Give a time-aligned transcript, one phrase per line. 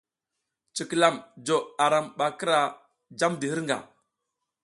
[0.75, 1.15] Cikilam
[1.45, 2.57] jo aram ɓa kira
[3.19, 3.77] jamdi hirnga.